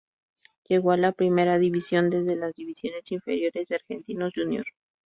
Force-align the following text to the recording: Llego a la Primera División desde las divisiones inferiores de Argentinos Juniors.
Llego 0.67 0.93
a 0.93 0.97
la 0.97 1.11
Primera 1.11 1.59
División 1.59 2.09
desde 2.09 2.35
las 2.35 2.55
divisiones 2.55 3.11
inferiores 3.11 3.67
de 3.67 3.75
Argentinos 3.75 4.33
Juniors. 4.35 4.65